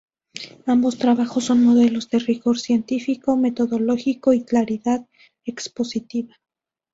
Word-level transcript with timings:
Ambos 0.65 0.97
trabajos 0.97 1.43
son 1.43 1.63
modelos 1.63 2.09
de 2.09 2.17
rigor 2.17 2.57
científico, 2.57 3.37
metodológico 3.37 4.33
y 4.33 4.43
claridad 4.43 5.05
expositiva. 5.45 6.37